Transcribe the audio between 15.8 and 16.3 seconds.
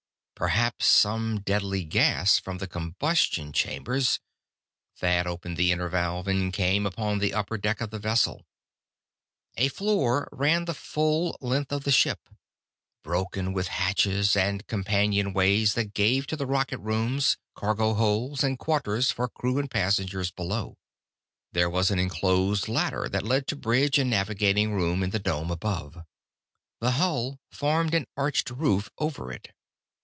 gave